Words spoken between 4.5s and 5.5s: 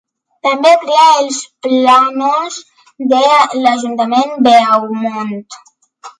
Beaumont.